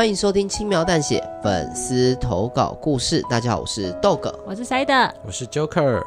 [0.00, 3.20] 欢迎收听轻描淡写粉丝投稿故事。
[3.28, 4.94] 大家好，我是豆哥，我是塞德，
[5.26, 6.02] 我是 Joker。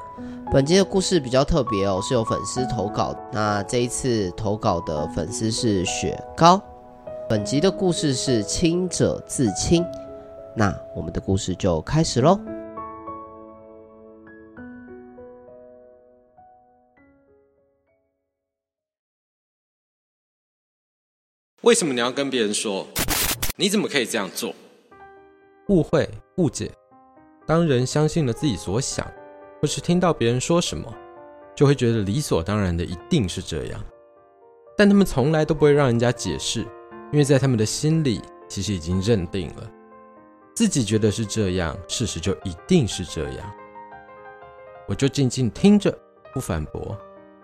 [0.51, 3.15] 本集的故事比较特别哦，是有粉丝投稿。
[3.31, 6.59] 那这一次投稿的粉丝是雪糕。
[7.29, 9.85] 本集的故事是清者自清。
[10.55, 12.39] 那我们的故事就开始喽。
[21.61, 22.87] 为什么你要跟别人说？
[23.55, 24.51] 你怎么可以这样做？
[25.67, 26.71] 误会、误解。
[27.45, 29.05] 当人相信了自己所想，
[29.61, 30.91] 或是听到别人说什么，
[31.55, 33.79] 就会觉得理所当然的一定是这样。
[34.75, 36.61] 但他们从来都不会让人家解释，
[37.11, 38.19] 因为在他们的心里，
[38.49, 39.69] 其实已经认定了
[40.55, 43.53] 自己觉得是这样，事实就一定是这样。
[44.87, 45.95] 我就静静听着，
[46.33, 46.97] 不反驳，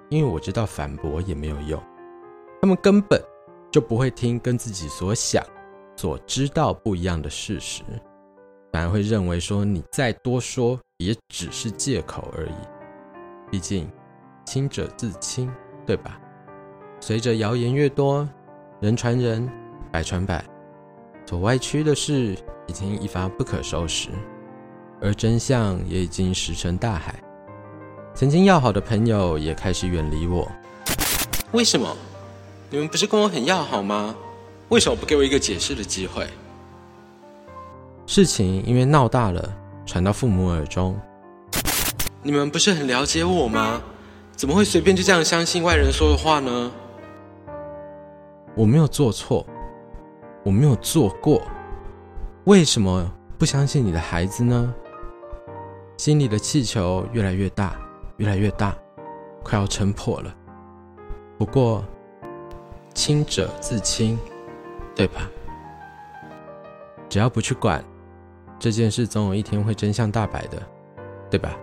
[0.09, 1.79] 因为我知道反驳也没有用。
[2.59, 3.21] 他们根本。
[3.71, 5.45] 就不会听跟自己所想、
[5.99, 7.84] 所知道不一样的事实，
[8.71, 12.54] 反而会认为说你再多说也只是借口而已。
[13.51, 13.85] 毕竟
[14.46, 15.51] 清者自清，
[15.85, 16.18] 对吧？
[17.01, 18.26] 随着谣言越多，
[18.79, 19.46] 人传人，
[19.91, 20.41] 百传百，
[21.26, 22.34] 所歪曲的事
[22.68, 24.07] 已经一发不可收拾，
[25.01, 27.21] 而真相也已经石沉大海。
[28.16, 30.49] 曾经要好的朋友也开始远离我。
[31.51, 31.93] 为什么？
[32.70, 34.16] 你们不是跟我很要好吗？
[34.70, 36.27] 为什么不给我一个解释的机会？
[38.05, 39.51] 事情因为闹大了，
[39.84, 40.95] 传到父母耳中。
[42.21, 43.81] 你们不是很了解我吗？
[44.35, 46.71] 怎么会随便就这样相信外人说的话呢？
[48.55, 49.43] 我没有做错，
[50.43, 51.41] 我没有做过，
[52.43, 54.73] 为什么不相信你的孩子呢？
[55.98, 57.76] 心里的气球越来越大，
[58.17, 58.76] 越来越大，
[59.43, 60.31] 快要撑破了。
[61.39, 61.83] 不过。
[62.95, 64.19] 清者自清，
[65.00, 65.31] 对吧？
[67.07, 67.81] 只要不去管
[68.59, 70.61] 这件事，总有一天会真相大白的，
[71.31, 71.57] 对吧？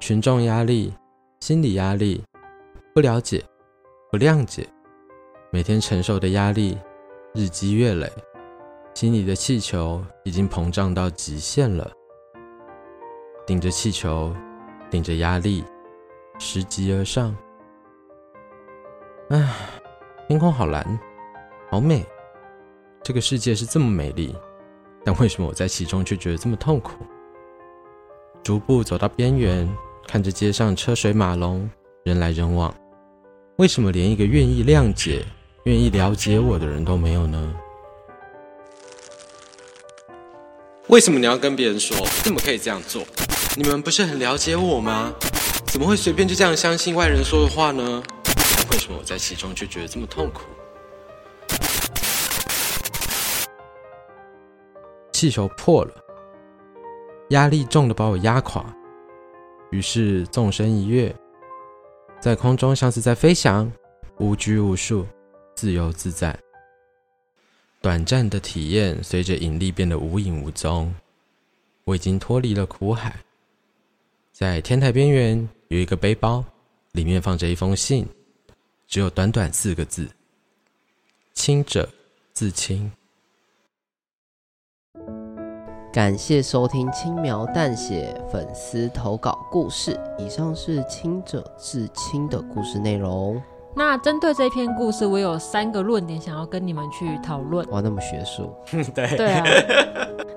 [0.00, 0.92] 群众压力、
[1.38, 2.24] 心理压力、
[2.92, 3.40] 不了解、
[4.10, 4.66] 不谅解，
[5.52, 6.76] 每天承受的压力
[7.32, 8.10] 日积月累，
[8.92, 11.88] 心里的气球已经膨胀到极限了。
[13.46, 14.34] 顶着气球，
[14.90, 15.64] 顶着压力，
[16.36, 17.32] 拾级而上。
[19.30, 19.54] 唉，
[20.26, 20.84] 天空好蓝，
[21.70, 22.04] 好美。
[23.02, 24.34] 这个世界是这么美丽，
[25.04, 26.92] 但为什么我在其中却觉得这么痛苦？
[28.42, 29.68] 逐步走到边缘，
[30.06, 31.68] 看着街上车水马龙，
[32.04, 32.74] 人来人往，
[33.56, 35.24] 为什么连一个愿意谅解、
[35.64, 37.54] 愿意了解我的人都没有呢？
[40.88, 41.96] 为什么你要跟别人说？
[42.22, 43.04] 怎么可以这样做？
[43.56, 45.12] 你们不是很了解我吗？
[45.66, 48.02] 怎么会随便就这样相信外人说的话呢？
[48.70, 50.42] 为什么我在其中却觉得这么痛苦？
[55.16, 55.94] 气球破了，
[57.30, 58.62] 压力重的把我压垮，
[59.70, 61.16] 于是纵身一跃，
[62.20, 63.72] 在空中像是在飞翔，
[64.18, 65.06] 无拘无束，
[65.54, 66.38] 自由自在。
[67.80, 70.94] 短暂的体验随着引力变得无影无踪，
[71.84, 73.16] 我已经脱离了苦海，
[74.32, 76.44] 在天台边缘有一个背包，
[76.92, 78.06] 里面放着一封信。
[78.86, 80.06] 只有短短四个字
[81.32, 81.88] ：“清者
[82.34, 82.92] 自清。”
[85.96, 89.98] 感谢收听轻描淡写粉丝投稿故事。
[90.18, 93.40] 以上是清者自清的故事内容。
[93.74, 97.66] 那针对这篇故事，我有三个论点想要跟你们去讨论。
[97.70, 98.52] 哇，那么学术？
[98.94, 99.44] 对对啊，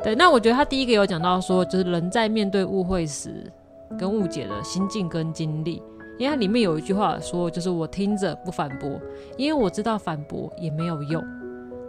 [0.01, 0.15] 对。
[0.15, 3.51] 那我觉得他第一个有讲到说，就是人在面对误会时
[3.99, 5.83] 跟误解的心境跟经历。
[6.17, 8.97] 因为它里面有一句话说，就是我听着不反驳，
[9.35, 11.21] 因为我知道反驳也没有用。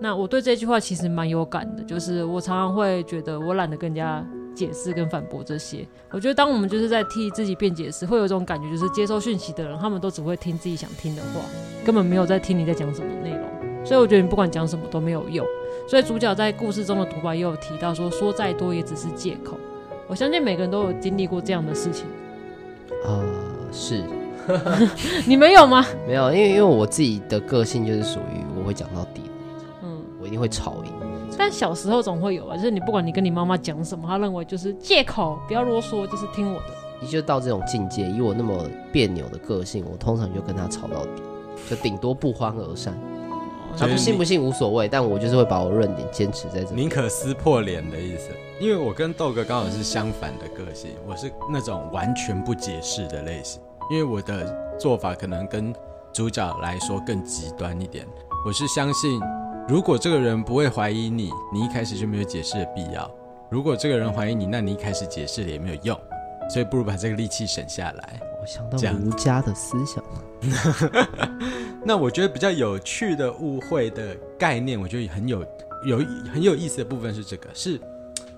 [0.01, 5.87] 那我对这句话其实蛮有感的，就是我常常会觉得我懒得跟人家解释跟反驳这些。
[6.11, 11.41] 我觉得当我们就是在替自己辩解时，会有一种感觉，就是接收讯息的人，他们都只会听自己想听的话，
[11.85, 13.41] 根本没有在听你在讲什么内容。
[13.85, 15.47] 所以我觉得你不管讲什么都没有用。
[15.87, 19.59] 所以主角在故事中的独白也有提到说，说再多也只是借口。
[20.07, 22.07] 我相信每个人都有经历过这样的事情。
[23.05, 23.25] 啊、呃，
[23.71, 24.03] 是。
[25.27, 25.85] 你没有吗？
[26.07, 29.23] 没有，因为因为我自己的个性就是属于我会讲到底
[30.31, 30.93] 一定会吵赢。
[31.37, 36.67] 但小时候总会有啊，就是你不管你跟你妈妈讲什么，她认为就是借口，不要啰嗦，就是听我的。
[37.01, 41.23] 你就到这种境界，以我那么别扭的个性，我通常就跟她吵到底，
[41.69, 42.97] 就顶多不欢而散。
[43.77, 46.81] 他不信不信无所谓，但我就是会把我论点坚持在这里。
[46.81, 48.31] 宁可撕破脸的意思。
[48.61, 53.61] 因为我跟豆哥刚好是相反的个性，我是那种完全不解释的类型。
[53.91, 55.73] 因为我的做法可能跟
[56.13, 58.05] 主角来说更极端一点，
[58.45, 59.21] 我是相信
[59.71, 63.09] 如果这个人不会怀疑你，你一开始就没有解释的必要；
[63.49, 65.97] 如果这个人怀疑你，那你一开始解释了也没有用。
[66.49, 68.21] 所以不如把这个力气省下来。
[68.43, 70.03] 我想到儒家的思想。
[71.87, 75.47] 那我觉得比较有趣的误会的概念，我觉得很有
[75.87, 75.99] 有
[76.33, 77.81] 很有意思的部分是这个：是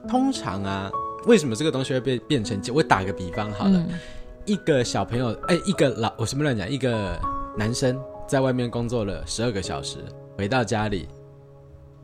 [0.06, 0.90] 通常啊，
[1.24, 2.60] 为什么这个东西会被变成？
[2.74, 3.98] 我打个比方好了，嗯、
[4.44, 6.68] 一个小朋友，哎，一个老，我什么乱讲？
[6.68, 7.18] 一个
[7.56, 9.96] 男生在外面工作了十二个小时，
[10.36, 11.08] 回到家里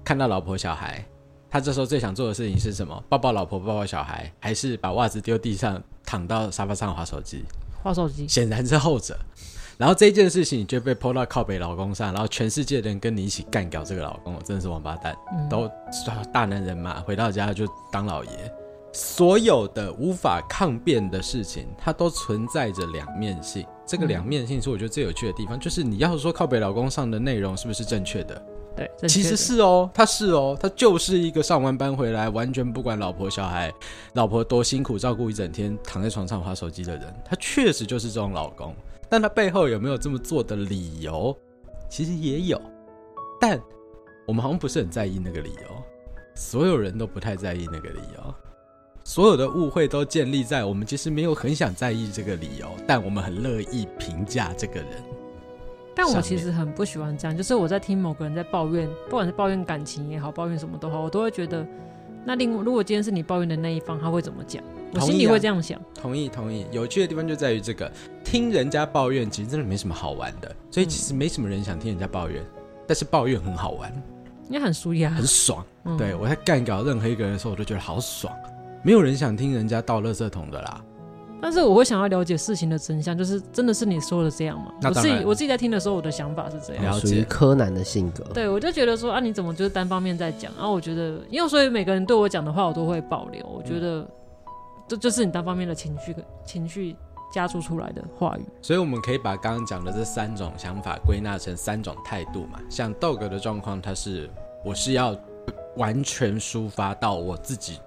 [0.08, 1.05] 看到老婆小孩，
[1.50, 3.05] 他这时候最想做的事情是什么？
[3.10, 7.44] 抱抱老婆，抱抱小孩，还是把袜子丢地上，躺到沙发上划手机？
[7.82, 9.14] 划手机，显然是后者。
[9.76, 15.70] 然后这件事情就被泼到靠北老公上，然后全世界的人跟你一起干掉这个老公，真的是王八蛋，嗯、都
[16.32, 18.31] 大男人嘛，回到家就当老爷。
[18.94, 23.66] 所有的无法抗辩的事情，它都存在着两面性。
[23.84, 28.43] 这个两面性是我觉得最有趣的地方，嗯、就是你要说靠北老公上的内容是不是正确的？
[28.78, 33.72] 对，其实是哦，他是哦，他就是一个上完班回来完全不管老婆小孩，
[34.12, 38.75] 老婆多辛苦照顾一整天，躺在床上划手机的人，他确实就是这种老公。
[39.08, 41.36] 但他背后有没有这么做的理由？
[41.88, 42.60] 其实也有，
[43.40, 43.60] 但
[44.26, 45.82] 我们好像不是很在意那个理由。
[46.34, 48.34] 所有人都不太在意那个理由，
[49.02, 55.02] 所有的误会都建立在我们其实没有很想在意这个理由，但我们很乐意评价这个人。
[55.98, 61.66] 但我其实很不喜欢这样，就是我在听某个人在抱怨，不管是抱怨感情也好，抱怨什么都好，我都会觉得，
[62.24, 64.62] 那另如果今天是你抱怨的那一方，他会怎么讲？
[64.94, 65.76] 我心里会这样想。
[65.92, 66.64] 同意，同意。
[66.70, 67.90] 有趣的地方就在于这个，
[68.24, 73.92] 听人家抱怨其实真的没什么好玩的，所以其实没什么人想听人家抱怨，嗯、但是抱怨很好玩，
[74.48, 75.66] 应该很舒压，很爽。
[75.84, 78.32] 嗯、对，我在干搞任何一个人的时候，我都觉得好爽。
[78.84, 80.80] 没有人想听人家倒垃圾桶的啦。
[81.40, 84.73] 但是我会想要了解事情的真相，就是真的是你说的这样吗？
[84.82, 86.85] 我自己我自己在听的时候，我的想法是这样。
[86.85, 90.52] 了解柯南的性格，对，我就觉得说啊，你怎么就是单方面在讲？
[90.56, 93.44] 然后我觉得，因为所以每个人对我讲的话，我都会保留。
[93.46, 94.06] 我觉得
[94.88, 96.96] 这就是你单方面的情绪情绪
[97.32, 98.44] 加注出来的话语。
[98.61, 102.58] 所以我们可以把刚刚讲的这三种想法归纳成三种态度嘛。
[102.69, 104.29] 像豆哥的状况，他是
[104.64, 105.17] 我是要
[105.76, 107.79] 完全抒发到我自己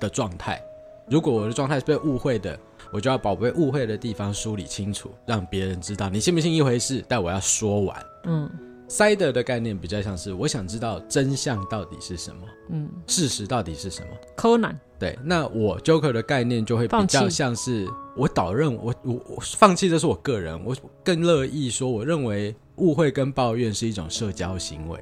[0.00, 0.60] 的状态。
[1.06, 2.58] 如果我的状态是被误会的，
[2.92, 8.06] 我就要把被误会的地方梳理清楚，让别人知道你信不信一回事，但我要说完。
[8.24, 8.50] 嗯
[8.88, 14.08] ，Sider 的概念比较像是我想知道真相到底是什么，嗯，事实到底是什么。
[14.36, 20.74] 柯南，对，那我 Joker 的概念就会比较像是我导认我我我放弃，这是我个人，我
[21.04, 24.98] 更乐意说，我认为误会跟抱怨是一种社交行为。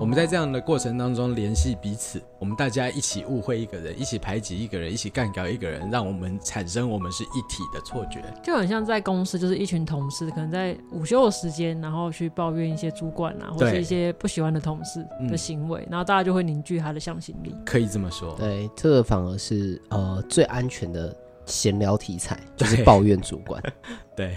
[0.00, 17.54] 我们在这样的过程当中联系彼此，我们大家一起误会一个人，一起排挤一个人，一起干掉一个人，让我们产生我们是一体的错觉，就很像在公司，就是一群同事可能在午休的时间，然后去抱怨一些主管啊，或者一些不喜欢的同事的行为，嗯、然后大家就会凝聚他的向心力。
[17.64, 21.14] 可以这么说，对，这个反而是呃最安全的
[21.44, 23.62] 闲聊题材，就是抱怨主管。
[24.16, 24.36] 对，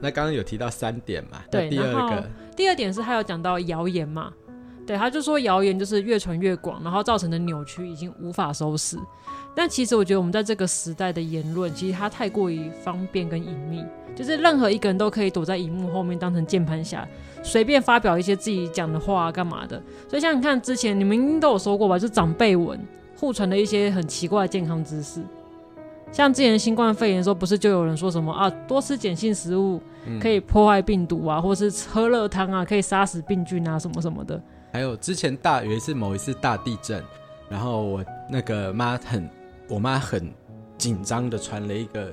[0.00, 1.42] 那刚刚有提到三点嘛？
[1.50, 4.32] 对，第二个，第二点是他有讲到谣言嘛？
[4.90, 8.98] 对，他就说谣言就是越传越广，然后造成的扭曲已经无法收拾。
[9.54, 13.84] 但其实我觉得我们在这个时代的言论，其实它太过于方便跟隐秘，
[14.16, 17.06] 就是任何一个人都可以躲在荧幕后面当成键盘侠，
[17.40, 19.80] 随便发表一些自己讲的话啊，干嘛的。
[20.08, 22.76] 所以像你看之前你们应该都有说过吧，就长辈文
[23.16, 25.22] 互传的一些很奇怪的健康知识，
[26.10, 29.80] 像之前新冠肺炎的时候，不是就有人说什么啊，多吃碱性食物
[30.20, 34.42] 可以破坏病毒啊，或是喝热汤啊可以杀死病菌啊，什么什么的。
[34.72, 37.02] 还有之前大有一次某一次大地震，
[37.48, 39.28] 然后我那个妈很，
[39.68, 40.32] 我妈很
[40.78, 42.12] 紧张的传了一个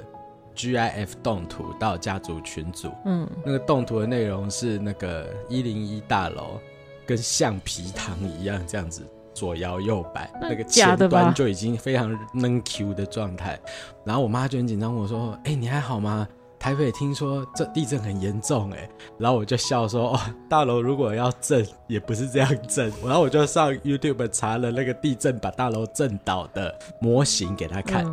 [0.55, 6.59] GIF 动图到家族群组，嗯，那个动图的内容是那个一零一大楼
[7.05, 13.59] 跟橡皮糖一样这样子左摇右摆，那，个前端就已经非常能 Q 的状态，
[14.03, 16.27] 然后我妈就很紧张我说：“哎、欸，你还好吗？”
[16.67, 20.19] 台北听说这地震很严重哎，然后我就笑说哦，
[20.49, 28.05] 大楼如果要震也不是这样震，然后我就上 YouTube 查了那个地震把大楼震倒的模型给他看，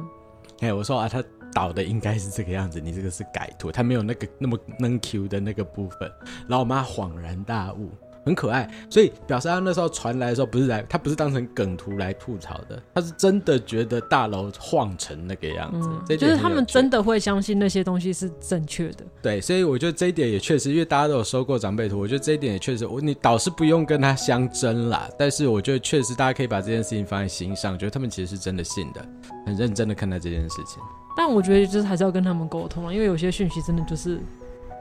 [0.60, 1.20] 哎、嗯，我说啊，他
[1.52, 6.08] 倒的应该是这个样子，你这个是改图，他没有那个那么能 Q 的那个部分，
[6.46, 7.90] 然后我妈恍然大悟。
[8.24, 19.04] 很可爱，所以表示他那时候传来的时候不是来，他不是当成梗图来吐槽的，他是真的觉得大楼晃成那个样子，嗯、就是他们真的会相信那些东西是正确的。
[19.22, 29.06] 对，所以我觉得这一点也确实，因为大家都有收过长辈图，我觉得这一点也确实，我你倒是不用跟他相争啦，但是我觉得确实大家可以把这件事情放在心上，觉得他们其实是真的信的，
[29.44, 30.82] 很认真的看待这件事情。
[31.16, 34.18] 但我觉得就是还是要跟他们沟通啊，因为有些讯息真的就是。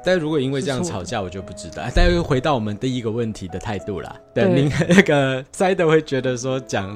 [0.06, 1.84] 但如果因为这样吵架，我就不知道。
[1.96, 4.16] 但又回到我们第一个问题的态度啦。
[4.34, 6.96] 对，您那个塞德会觉得说讲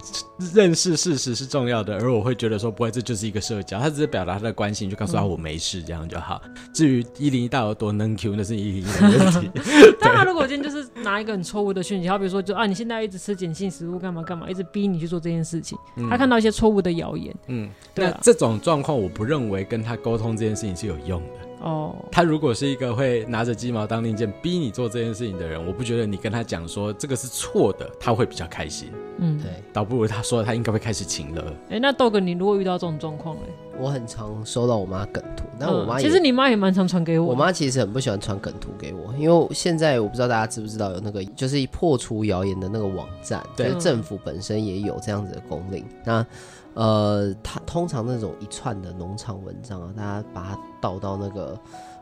[0.53, 6.41] 认识事实是重要的，而我会觉得说不会，这就是一个社交，他只是表达他的关心，就告诉他我没事，这样就好。
[6.45, 9.51] 嗯、至于一零一大有多能 Q，那是一零一的 问题。
[9.99, 21.46] 但他如果今天就是拿一个很错误的讯息，好比如说就啊，你现在一直吃碱性食物干嘛干嘛，一直逼你去做这件事情，嗯、他看到一些错误的谣言，嗯，对啊，这种状况我不认为跟他沟通这件事情是有用的。
[21.59, 28.91] 哦，他如果是一个会拿着鸡毛当令箭逼你做这件事情的人，我不觉得你跟他讲说这个是错的，他会比较开心。
[29.17, 31.43] 嗯，对，倒不如他说他应该会开始请了。
[31.69, 33.41] 哎、欸，那豆哥，你如果遇到这种状况嘞？
[33.79, 37.27] 我很常收到我妈梗图，但我妈、嗯、其实你妈也蛮常传给我。
[37.27, 45.85] 我妈其实很不喜欢传梗图给我，因为现在我不知道大家知不知道有那个就是破除谣言的那个网站，对，政府本身也有这样子的公令。
[46.03, 46.25] 那
[46.73, 51.59] 呃，它通常那种一串的农场文章啊，大家把它导到那个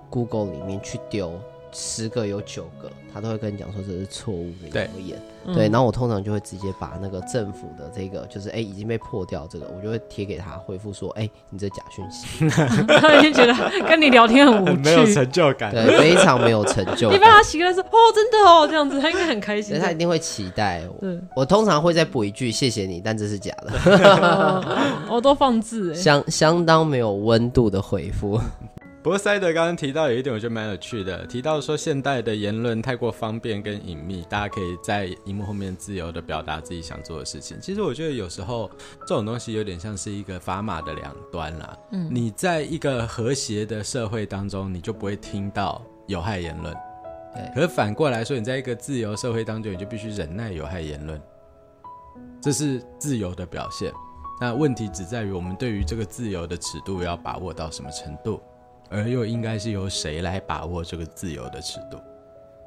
[0.10, 1.32] Google 里面去丢，
[1.78, 5.22] 十个有九个，他都会跟你讲说这是错误的谣言。
[5.54, 12.50] 对，然后我通常就会直接把那个政府的这个，就是哎已经被破掉这个，我就会贴给他回复说，哎，你这假讯息。
[12.88, 13.54] 他已经觉得
[13.88, 17.18] 跟你聊天很无趣，没有成就感，对，非常没有成就感。
[17.18, 19.78] 你帮他写的是哦，真的哦，这样子他应该很开心。
[19.80, 20.82] 他一定会期待。
[21.02, 25.06] 对，我通常会再补一句谢谢你，但这是假的。
[25.10, 28.40] 我 都放置，相相当没有温度的回复。
[29.06, 37.56] 不过塞德刚刚提到有一点，我觉得蛮有趣的，提到说现代的言论太过方便跟隐秘，大家可以在荧幕后面自由的表达自己想做的事情。
[37.62, 38.68] 其实我觉得有时候
[39.02, 41.78] 这种东西有点像是一个砝码的两端啦。
[41.92, 46.74] 嗯，你在一个和谐的社会当中，你就不会听到有害言论。
[47.32, 51.22] 对，可是反过来说，你在一个自由社会当中，你就必须忍耐有害言论，
[52.42, 53.94] 这是自由的表现。
[54.42, 58.42] 那问题只在于我们对于这个自由的尺度要把握到什么程度。
[58.90, 61.98] 而又应该是由谁来把握这个自由的尺度？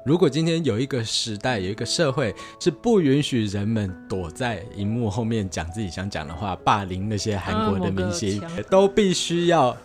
[0.05, 9.75] 如果今天有一个时代，有一个社会是不允许人们躲在荧幕后面讲自己想讲的话，霸凌那些韩国的明星，都必须要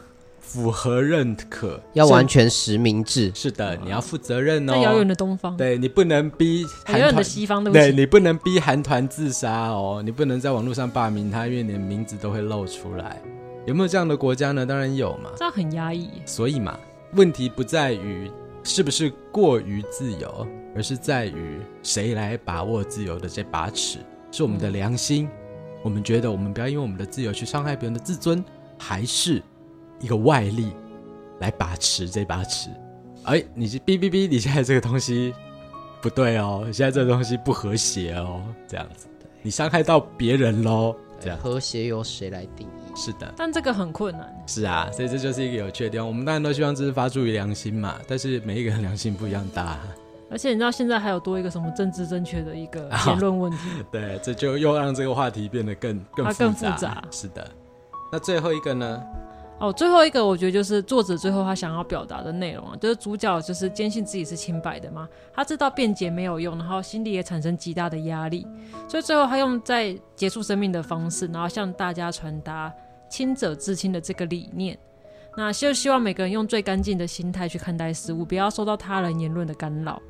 [0.40, 3.32] 符合认可，要完全实名制。
[3.34, 4.72] 是的，你要负责任哦。
[4.72, 13.20] 在遥远的东方，对，你不能逼韩团的西方，对，你不能逼韩团自杀哦，你不能在网络上霸凌他，因为你的名字都会露出来。
[13.66, 14.66] 有没有这样的国家呢？
[14.66, 16.10] 当然有嘛，这样很压抑。
[16.26, 16.78] 所以嘛，
[17.14, 18.30] 问题不在于
[18.62, 23.98] 是不是过于自由，而是在于谁来把握自由的这把尺，
[24.30, 25.28] 是我们的良心。
[25.82, 28.42] 我们觉得我们不要因为我们的自由去伤害别人的自尊，
[28.78, 29.42] 还是
[30.00, 30.72] 一个外力
[31.40, 32.70] 来把持这把尺？
[33.24, 35.34] 哎，你是哔哔哔，你现在这个东西
[36.02, 39.06] 不对哦，现在这个东西不和谐哦，这样子，
[39.42, 40.94] 你伤害到别人喽。
[41.20, 42.83] 这样和谐由谁来定义？
[42.94, 44.44] 是的，但这个很困难。
[44.46, 46.06] 是啊，所以这就是一个有趣的地方。
[46.06, 49.78] 我们当然都希望这是发自于良心嘛，但是每一个人良心不一样大。
[50.30, 53.58] 而且你知道现在还有多一个什么政治正确的一个 言论问题？
[53.80, 56.38] 哦、对，这就又让这个话题变得更更复杂。
[56.38, 57.04] 更复杂。
[57.10, 57.46] 是的，
[58.10, 59.02] 那最后一个呢？
[59.60, 68.44] 哦，最后一个我觉得就是作者最后他想要表达的内容啊，就是主角就是坚信自己是清白的嘛，他知道辩解没有用，然后心里也产生极大的压力，
[68.88, 72.70] 所以最后他用在结束生命的方式，然后向大家传达
[73.08, 74.78] 清者自清的这个理念。
[75.36, 80.00] 那就希望每个人用最干净的心态去看待事物，不要受到他人言论的干扰。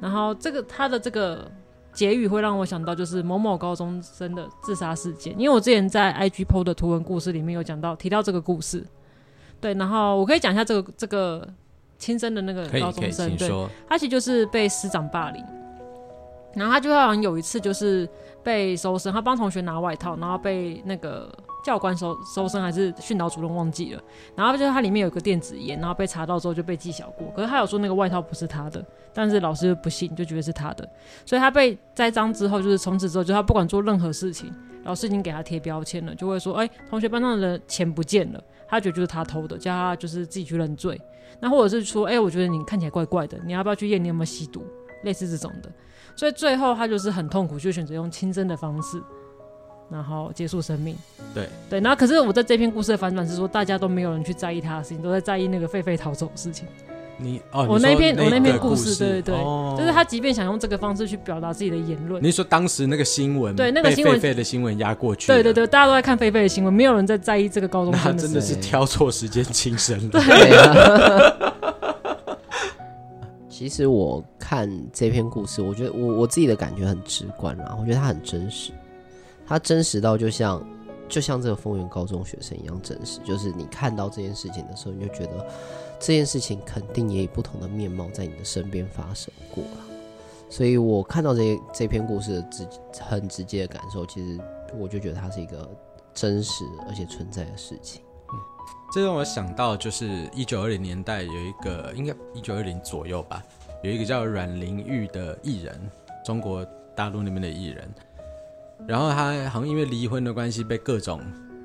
[0.00, 1.50] 然后这个他的这个。
[1.94, 8.84] 结语会让我想到就是某某高中生的自杀事件，因为我之前在 IG PO 的图文故事里面有讲到提到这个故事，
[9.60, 11.48] 对，然后我可以讲一下这个这个
[11.96, 13.48] 亲生的那个高中生，对，
[13.88, 15.40] 他其实就是被师长霸凌，
[16.56, 18.08] 然后他就好像有一次就是
[18.42, 21.32] 被搜身，他帮同学拿外套，然后被那个。
[21.64, 24.02] 教官搜搜身还是训导主任忘记了，
[24.36, 27.26] 然后就是他里面有个电子烟，然后被查到之后就被记小过。
[27.34, 30.86] 可是他有说那个外套不是他的，但是老师就不信，就觉得是他的，
[31.24, 34.52] 所以他被栽赃之后，就是从此之后，就他不管做任何事情，
[34.84, 41.00] 老师已经给他贴标签了，就会说，哎、同学班上的钱不见了，他觉得就是他偷的，叫他就是自己去认罪。
[41.40, 44.62] 那或者是说，哎、我觉得你看起来怪怪的，你要不要去验你有没有吸毒？
[45.02, 45.70] 类似这种的。
[46.16, 49.02] 所以最后他就是很痛苦，就选择用轻生的方式。
[49.90, 50.96] 然后结束生命，
[51.34, 56.66] 对对，然后可是我在这篇故事的反转是说，大家都没有人去在意他的事情，都在在意那个狒狒逃走的事情。
[57.16, 62.20] 你哦，我那篇那我那篇故事，对对对，哦、就是他即便想用这个方式去表达自己的言论。
[62.20, 68.22] 你说当时那个新闻，对那个新闻，狒狒的新闻压过去，对对对，大家都在看狒狒的新闻，没有人在在意这个高中生的。
[68.22, 70.20] 真的是挑错时间轻生 对。
[73.48, 78.72] 其实我看这篇故事，我觉得我我自己的感觉很直观啊，我觉得它很真实。
[79.46, 80.66] 它真实到就像
[81.08, 85.46] 就像这个丰原高中学生一样真实，就是你看到这件事情的时候，你就觉得
[86.00, 89.84] 这件事情肯定也以不同的面貌在你的身边发生过了。
[90.48, 92.68] 所以我看到这这篇故事的直
[93.00, 94.40] 很直接的感受，其实
[94.78, 95.68] 我就觉得它是一个
[96.14, 98.02] 真实而且存在的事情。
[98.92, 103.42] 这让我想到，就是一九二零年代有一个，应该一九二零左右吧，
[103.82, 105.90] 有一个叫阮玲玉的艺人，
[106.24, 107.92] 中国大陆那边的艺人。
[108.86, 111.22] 然后他好像因为离婚的关系，被各种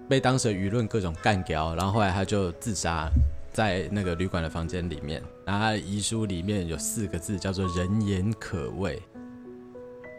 [0.07, 3.09] 被当时的舆论各种干掉，然后后来他就自杀
[3.51, 5.21] 在那个旅馆的房间里面。
[5.45, 9.01] 然后他的遗书里面有四个字叫做“人言可畏”，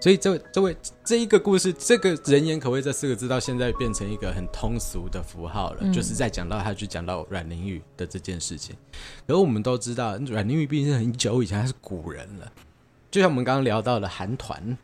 [0.02, 8.76] 所以这位这位这一个故事，这个“人言可畏”这四个字到现在变成一个很通俗的符号了，嗯、就是在讲到他去讲到阮玲玉的这件事情。
[9.25, 12.52] 然后我们都知道，阮玲玉毕竟是很久以前，他是古人了，
[13.11, 14.76] 就像我们刚刚聊到的韩团。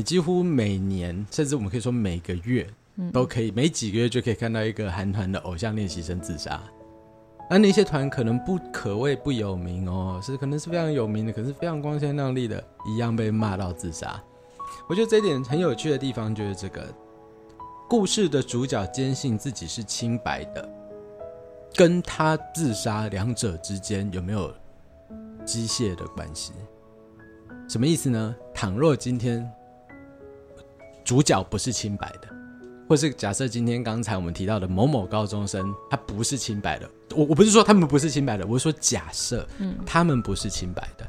[0.00, 2.66] 你几乎每年，甚至我们可以说每个月，
[3.12, 6.58] 都可以每几个月就可以看到一个韩团的偶像练习生自杀。
[7.50, 14.18] 而那些团可能不可谓不有名哦，是可能是非常有名的，可是非常光鲜亮丽的，一样被骂到自杀。
[14.88, 16.82] 我觉得这一点很有趣的地方就是这个
[17.86, 20.66] 故事的主角坚信自己是清白的，
[21.74, 24.50] 跟他自杀两者之间有没有
[25.44, 26.54] 机械的关系？
[27.68, 28.34] 什么意思呢？
[28.54, 29.46] 倘若今天。
[31.10, 32.28] 主角不是清白的，
[32.88, 36.88] 或是假设今天刚才我们提到的某某高中生，他不是清白的。
[37.16, 41.04] 我我不是说他们不是清白的，我是说假设，嗯，他们不是清白的，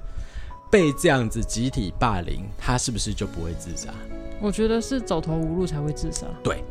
[0.72, 3.93] 被这样子集体霸凌，他是不是就不会自杀？
[4.41, 6.25] 我觉得是走投无路才会自杀。
[6.43, 6.63] 对，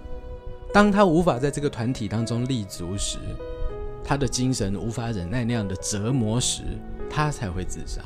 [0.74, 3.16] 当他无法在这个团体当中立足时，
[4.02, 6.64] 他的精神无法忍耐那样的折磨时，
[7.08, 8.02] 他才会自杀。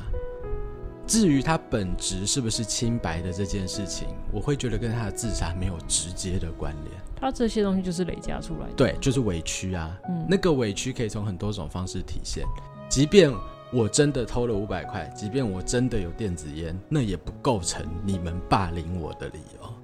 [1.07, 6.91] 至于他本质是不是清白的这件事情，我会觉得跟他的自杀没有直接的关联。
[7.15, 9.99] 他这些东西就是累加出来的，对，就是委屈啊。
[10.09, 12.45] 嗯，那个委屈可以从很多种方式体现。
[12.89, 13.33] 即便
[13.73, 19.75] 我真的偷了五百块，即便我真的有电子烟，那也不构成你们霸凌我的理由。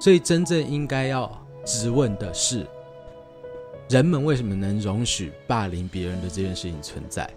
[0.00, 1.30] 所以真正应该要
[1.64, 2.66] 质问的是，
[3.88, 7.28] 人们为什么能容许霸凌别人的这件事情存在？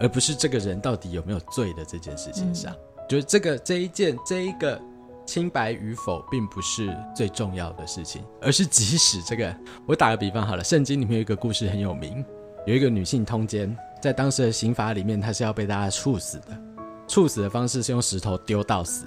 [0.00, 4.80] 而不是这个人到底有没有罪的这件事情上，嗯、就是这个这一件这一个
[5.26, 9.54] 清白与否，并不是最重要的事情，而是即使这个，
[9.86, 12.24] 我打个比方好了，圣经里面有一个故事很有名，
[12.66, 16.58] 有一个女性通奸，在当时的刑法里面，她是要被大家处死的，
[17.06, 19.04] 处死的方式是用石头丢到死，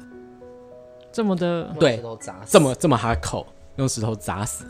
[1.11, 2.03] 这么的对，
[2.45, 4.65] 这么这么哈口，用石头砸死，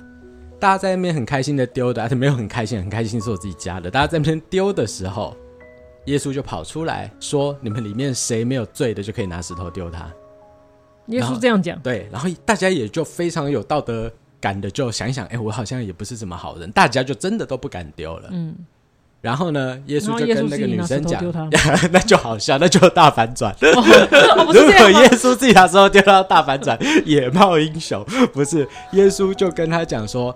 [0.60, 5.36] 大家在那边很开心的丢的，而且没有很开心，很开心是我自己家的，大家在那边丢的时候。
[6.06, 10.12] 耶稣就跑出来说：“你们里面谁没有罪的，就可以拿石头丢他。”
[11.08, 18.30] 耶稣这样讲，对，然后大家也就非常有道德感的，就想一想，哎，我好像也不是什么好人，大家就真的都不敢丢了。
[18.32, 18.56] 嗯，
[19.20, 21.22] 然后呢，耶稣就跟那个女生讲，
[21.92, 23.54] 那就好笑，那就大反转。
[23.62, 28.68] 哦、 如果耶稣自己拿石头丢到大反转，野猫英雄不是？
[28.94, 30.36] 耶稣就跟他讲说。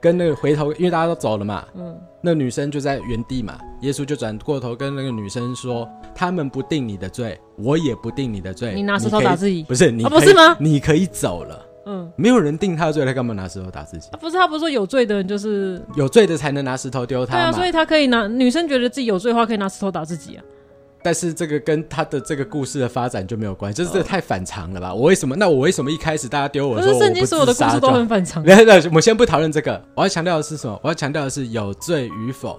[0.00, 3.58] 跟那个回头，因为大家都走了嘛，嗯，那女生就在原地嘛。
[3.80, 8.74] 耶稣就转过头跟那个女生说：“他们不定你的罪，我也不定你的罪。
[8.74, 10.56] 你拿石头打自己，不是你、啊、不是吗？
[10.58, 11.66] 你可以走了。
[11.88, 14.08] 嗯，没有人定他的罪，他干嘛拿石头打自己？
[14.12, 17.40] 啊、不是他不是说有罪的人就是有罪的才能拿石头丢他吗？
[17.40, 20.44] 对啊，所以他可以拿女生觉得自己有罪的话，可以拿石头打自己啊。
[21.06, 24.92] 但是这个跟他的这个故事的发展就没有关系，就是这个太反常了吧？
[24.92, 25.36] 我为什么？
[25.36, 27.04] 那我为什么一开始大家丢我说我不自杀？
[27.04, 28.42] 可是圣经所有的故事都很反常。
[28.42, 30.76] 我们先不讨论这个，我要强调的是什么？
[30.82, 32.58] 我要强调的是有罪与否，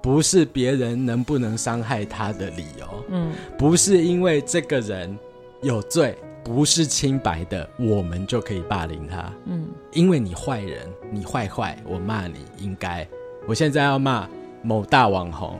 [0.00, 2.86] 不是别人能不能伤害他的理由。
[3.08, 5.18] 嗯，不是因为这个人
[5.62, 9.28] 有罪，不是清白的，我们就可以霸凌他。
[9.46, 13.04] 嗯，因为你坏人，你坏坏，我骂你应该。
[13.48, 14.28] 我现在要骂
[14.62, 15.58] 某大网红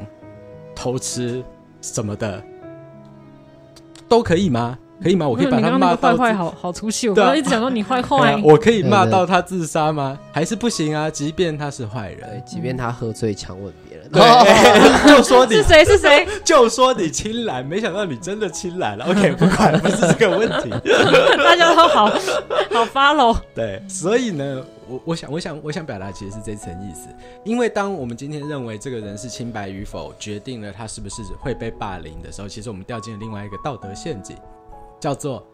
[0.72, 1.42] 偷吃。
[1.81, 2.43] 什么的
[4.09, 4.79] 都可以吗？
[5.03, 5.29] 可以吗？
[5.29, 7.09] 我可以把他骂到坏坏，好好出戏。
[7.09, 10.19] 我刚刚一直想说你坏坏，我可以骂到他自杀吗？
[10.33, 11.09] 还是不行啊？
[11.09, 16.27] 即便他是坏人，即便他喝醉强吻别人，对， 就说你是谁是谁？
[16.45, 19.05] 就说你清蓝，没想到你真的清蓝了。
[19.07, 20.71] OK， 不管，不是这个问题。
[21.39, 23.37] 大家都好好 follow。
[23.55, 24.65] 对，所以呢。
[24.91, 27.11] 我我想我想我想表达其实是这层意思，
[27.45, 34.35] 因为当我们今天认为这个人是清白与否决定了他是不是会被霸凌的时候，其实我们掉进了另外一个道德陷阱，
[35.01, 35.47] 叫做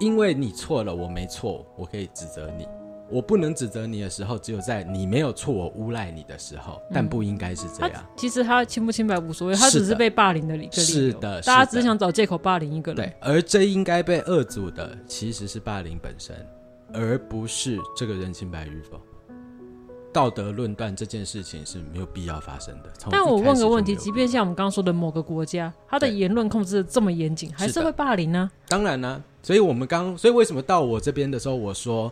[0.00, 2.66] 因为你错了，我没错，我可以指责你，
[3.10, 8.04] 我不能指责你的时候，只有在你没有错，我诬赖你的时候，但不应该是这样。
[8.16, 10.72] 其实他清不清白无所谓，他只是被霸凌的理由。
[10.72, 12.96] 是的，大家只想找借口霸凌一个人。
[12.96, 16.34] 对，而这应该被遏阻的其实是霸凌本身。
[16.92, 19.00] 而不是这个人清白与否。
[20.14, 22.92] 道德论断这件事情是没有必要发生的。
[23.10, 28.48] 但我问个问题，即便像我们刚刚说的某个国家，他的言论控制的这么严谨，还是会霸凌呢？
[28.68, 29.24] 当然呢、啊。
[29.42, 32.10] 所以我们刚，所以为什么到我这边的时候，我说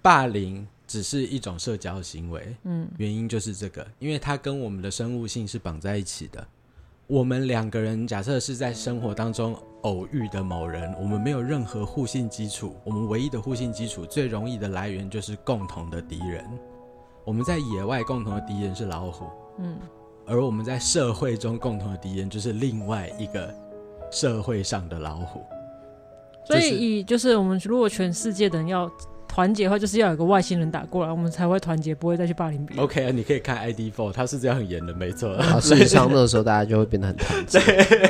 [0.00, 2.54] 霸凌只是一种社交行为？
[2.62, 6.46] 嗯，原因就是这个，因为它跟我们的生物性是绑在一起的。
[7.08, 16.46] 我们两个人假设是在生活当中偶遇的某人，我们没有任何互信基础，我们唯一的互信基础最容易的来源就是共同的敌人。
[17.24, 19.26] 我们在野外共同的敌人是老虎，
[19.58, 19.76] 嗯，
[20.26, 23.54] 而我们在社会中共同的敌人就是另外一个
[24.10, 25.40] 社会上的老虎。
[26.44, 28.90] 所以，以就是我们如果全世界的人要
[29.28, 32.84] 团结的话，就是要有个外星人打过来，我们才会团结，不会再去霸凌别人。
[32.84, 35.30] OK 啊，你可以看 ID Four，他是这样很严的，没错。
[35.34, 37.60] 啊，事实上那个时候大家就会变得很 团结，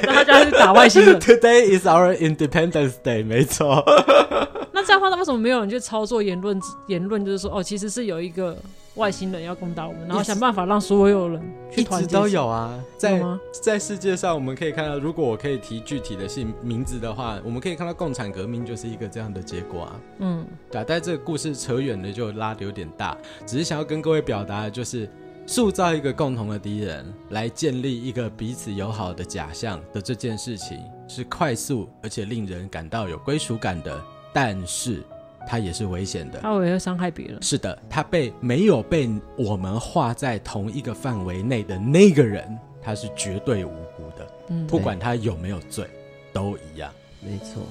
[0.06, 1.20] 大家就去打外星人。
[1.20, 3.84] Today is our Independence Day，没错。
[4.72, 6.58] 那这样的话，那为什么没有人去操作言论？
[6.86, 8.56] 言论就是说，哦，其实是有一个。
[8.96, 12.04] 外星人要攻打我们，然后想办法让所有人去团结。
[12.04, 13.22] 一直都有啊，在
[13.62, 20.00] 在世界上，我们可以看到，如果我可以提具体的姓名字的话，我们可以看到共产革命就是一个这样的结果啊。
[20.18, 23.16] 嗯，对啊，但这个故事扯远了，就拉的有点大。
[23.46, 25.08] 只是想要跟各位表达的就是，
[25.46, 30.78] 塑造一个共同的敌人，来建立一个彼此友好的假象的这件事情，
[31.08, 33.98] 是快速而且令人感到有归属感的。
[34.34, 35.02] 但是。
[35.46, 37.42] 他也是危险的，他也会伤害别人。
[37.42, 44.26] 是的，他被没有被我们划在同一个范围内的那个人，他是绝对无辜的。
[44.48, 45.86] 嗯，不管他有没有罪，
[46.32, 46.90] 都一样。
[47.20, 47.62] 没错。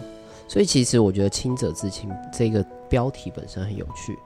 [0.48, 4.20] 所以其实我觉得“清者自清”这个标题本身很有趣，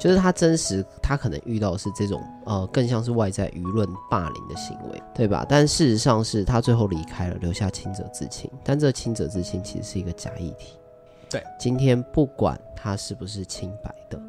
[0.00, 5.44] 就是他真实，他可能遇到的是这种呃，更像是外在舆论霸凌的行为，对吧？
[5.46, 10.75] 但事实上是他最后离开了，留下“清者自清”，但这“清者自清”其实是一个假议题。
[11.28, 14.22] 对，今天不管他是不是清白的，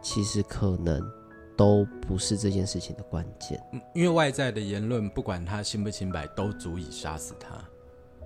[0.00, 1.06] 其实可能
[1.54, 3.62] 都不是这件事情的关键。
[3.94, 7.62] 因为外在的言论，不管他清不清白，都足以杀死他。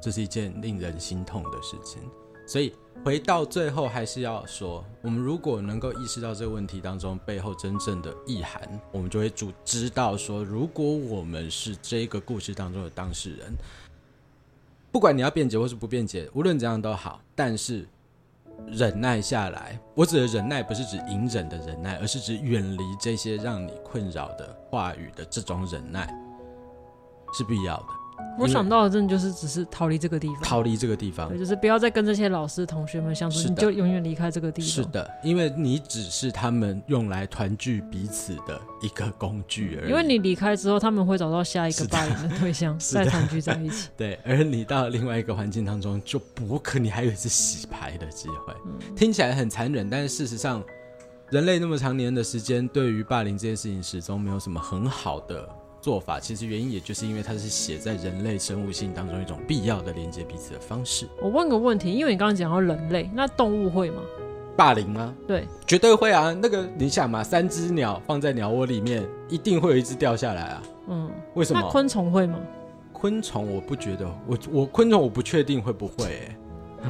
[0.00, 2.00] 这是一件令人心痛的事情。
[2.46, 2.72] 所以
[3.04, 13.52] 回到最后，还是要说，我们如果能够意识到这个问题当中背后真正的意涵，我们就会主知道说，如果我们是这个故事当中的当事人，
[14.92, 17.84] 不管你要辩解或是不辩解，无论怎样都好，但是。
[18.66, 26.06] 忍耐下来，我指的忍耐不是指隐忍的忍耐，而是指远离这些让你困扰的话语的这种忍耐，
[27.32, 27.86] 是必要的。
[28.38, 34.68] 我想到的，真的就是只是逃离这个地方，逃离这个地方，对，就是不要再跟这些老师同学们相处，你就永远离开这个地方。
[34.68, 39.90] 是的，因为你只是他们用来团聚彼此的一个工具而已。
[39.90, 43.88] 因为你离开之后，他们会找到下一个霸凌的对象， 再团聚在一起。
[43.96, 48.52] 对，而你到另外一个环境当中，就不可你还有一次洗牌的机会。
[48.66, 50.62] 嗯，听起来很残忍，但是事实上，
[51.30, 55.48] 人类那么长年的时间，对于霸凌这件事情，始终没有什么很好的。
[55.86, 61.06] 做法其实原因也就是因为它是写在人类生物性当中一种必要的连接彼此的方式。
[61.22, 64.02] 我问个问题，因为你刚刚讲到人类，那动物会吗？
[64.56, 65.14] 霸凌吗？
[65.28, 66.36] 对，绝对会啊。
[66.42, 70.62] 那个你想嘛，三只鸟放在鸟窝里面，一定会有一只掉下来啊。
[70.88, 71.60] 嗯，为什么？
[71.62, 72.36] 那昆虫会吗？
[72.92, 76.36] 昆虫我不觉得，我我昆虫我不确定会不会、欸。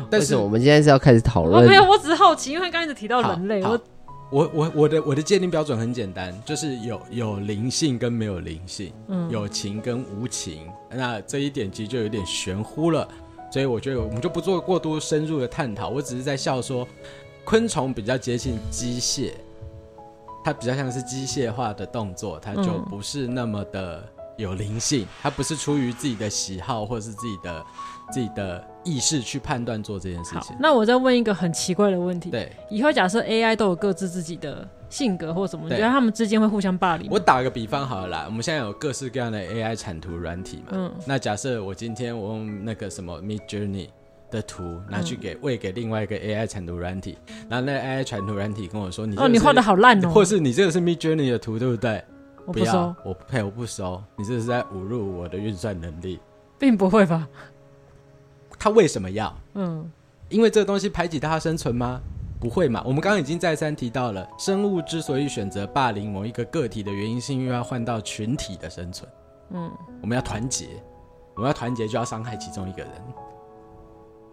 [0.09, 1.67] 但是我们今天是要开始讨论？
[1.69, 3.79] 没有，我只是好奇，因为刚才一直提到人类，我。
[4.31, 13.09] 我我我的我的界定标准很简单，就是有有灵性跟没有灵性，嗯，有情跟无情，那这一点其实就有点玄乎了，
[13.53, 16.87] 所以我觉得我们就不做过多深入的探讨，我只是在笑说，
[17.45, 19.33] 昆虫比较接近机械，
[20.45, 24.05] 它比较像是机械化的动作，它就不是那么的
[24.37, 27.65] 有灵性，它不是出于自己的喜好或者是自己的。
[28.13, 30.57] 自己的意识去判断做这件事情。
[30.61, 32.31] 那我再问一个很奇怪的问题。
[32.31, 37.09] 对，以后假设 AI 都有各自自己的性格或什么，你觉得他们之间会互相霸凌？
[37.11, 40.73] 我打个比方好了啦，我们现在有各式各样的 AI 产图软体嘛。
[40.73, 40.93] 嗯。
[41.07, 43.89] 那假设我今天我用那个什么 Midjourney
[44.31, 52.03] 的图拿去给喂、嗯、给另外一个 AI 产图软体，然后那 AI 产图软体跟我说：“你哦，你画的好烂哦，或是你这个是 Midjourney 的图，对不对？”
[52.47, 54.01] 我不收，我呸，我不收。
[54.17, 56.21] 你这是在侮辱我的运算能力，
[56.61, 57.27] 并不会吧？
[58.67, 59.33] 他为什么要？
[59.55, 59.89] 嗯，
[60.29, 62.01] 因为这个东西排挤他生存吗？
[62.41, 62.83] 不会嘛。
[62.85, 69.09] 我们刚刚已经再三提到了，生物之所以选择霸凌某一个个体的原因，是因为要换到群体的生存。
[69.51, 69.71] 嗯，
[70.03, 70.83] 我们要团结，
[71.37, 72.91] 我们要团结就要伤害其中一个人。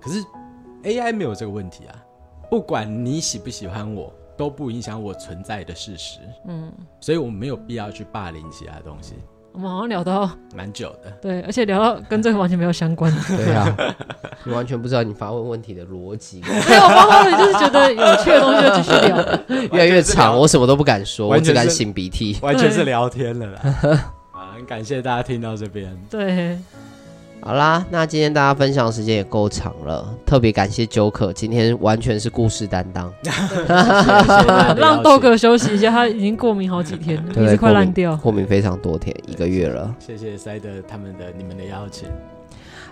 [0.02, 0.26] 可是
[0.82, 2.04] AI 没有这个问题啊，
[2.50, 6.22] 不管你喜不喜欢我，都不影响我存在的事实。
[6.48, 9.14] 嗯，所以我们没有必要去霸凌其他东西。
[9.54, 13.14] 我们好像聊到蛮久的，对，而且聊到跟这个完全没有相关。
[13.28, 13.96] 对啊，
[14.44, 16.42] 你完全不知道你发问问题的逻辑。
[16.42, 19.18] 没有，我发问就是觉得有趣的东西就继续聊。
[19.78, 22.38] 越来越长，我什么都不敢说，我只敢擤鼻涕。
[22.42, 23.60] 完全是聊天了啦。
[24.34, 25.96] 啊，很感谢大家听到这边。
[26.10, 26.58] 对。
[27.46, 33.14] 好啦，那今天大家分享的时间也够长了，特别感谢 Joker，今天完全是故事担当，
[34.78, 39.94] 让豆哥休息一下，他已经过敏好几天了，鼻子快烂掉过，过敏非常多天，一个月了。
[40.00, 42.08] 谢谢塞德他们的你们的邀请。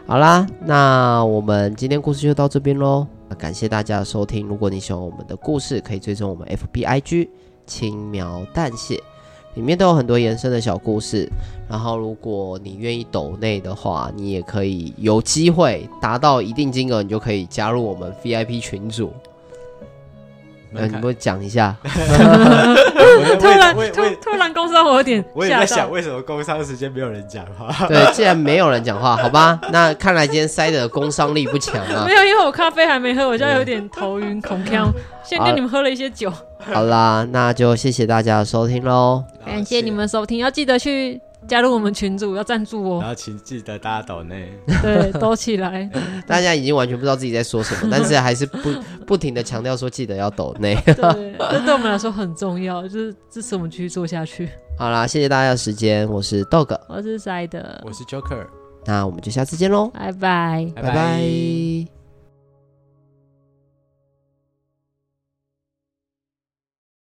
[0.05, 4.45] 好啦，那我们今天故事就到这边喽，感谢大家的收听。
[4.45, 7.29] 如果你喜欢我们的故事，可以追踪我们 FBIG
[7.65, 9.01] 轻描淡血。
[9.55, 11.29] 里面都有很多延伸的小故事，
[11.69, 19.11] 然后如果你愿意抖内的话，你也可以有机会达到一定金额，你就可以加入我们 VIP 群组。
[20.71, 21.75] 那你们讲一下？
[23.39, 27.88] 突然突突然工商，我有点我也在想，为什么工商时间没有人讲话？
[27.88, 32.05] 对，既然没有人讲话，好吧， 那看来今天塞的工商力不强啊。
[32.07, 34.91] 没有，因为我咖啡还没喝，我现在有点头晕、恐呛。
[35.23, 36.31] 先跟你们喝了一些酒。
[36.60, 39.23] 好啦，那就谢谢大家的收听喽。
[39.45, 41.21] 感谢你们收听，要记得去。
[41.51, 44.49] 加入我们群组要赞助哦，然后请记得大家抖内，
[44.81, 45.83] 对，抖起来。
[46.25, 48.57] 大家已经完全不知道自己在说什么，但是还是不
[49.05, 50.75] 不停的强调说记得要抖内。
[50.85, 54.47] 对，这对我们来说很重要，就是支持我们继续做下去。
[54.77, 58.47] 好啦，谢谢大家的时间，我是 Dog，我是 Side，我是 Joker，
[58.85, 62.00] 那我们就下次见喽，拜拜，拜拜。